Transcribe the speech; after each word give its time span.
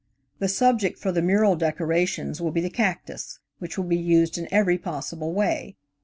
The 0.39 0.47
subject 0.47 0.97
for 0.97 1.11
the 1.11 1.21
mural 1.21 1.55
decorations 1.55 2.41
will 2.41 2.49
be 2.49 2.59
the 2.61 2.71
cactus, 2.71 3.37
which 3.59 3.77
will 3.77 3.85
be 3.85 3.95
used 3.97 4.35
in 4.35 4.47
every 4.51 4.79
possible 4.79 5.31
way. 5.31 5.77